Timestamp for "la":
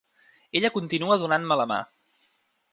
1.63-1.71